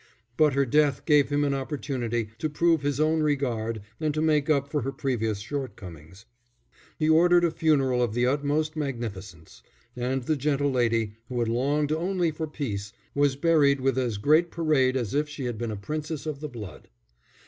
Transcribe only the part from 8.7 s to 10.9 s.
magnificence; and the gentle